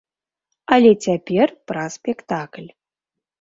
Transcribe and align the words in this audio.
Але 0.77 0.91
цяпер 1.07 1.47
пра 1.73 1.85
спектакль. 1.97 2.67